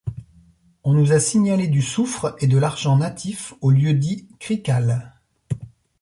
[0.83, 5.11] On nous a signalé, du soufre et de l'argent natif au lieu-dit Cricales.